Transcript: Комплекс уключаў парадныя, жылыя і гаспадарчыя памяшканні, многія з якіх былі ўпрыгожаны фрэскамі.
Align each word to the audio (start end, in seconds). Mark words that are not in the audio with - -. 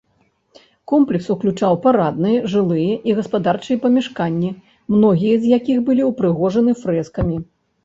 Комплекс 0.91 1.27
уключаў 1.35 1.73
парадныя, 1.83 2.39
жылыя 2.55 2.95
і 3.11 3.15
гаспадарчыя 3.21 3.77
памяшканні, 3.85 4.51
многія 4.97 5.35
з 5.47 5.55
якіх 5.57 5.77
былі 5.93 6.11
ўпрыгожаны 6.11 6.71
фрэскамі. 6.83 7.43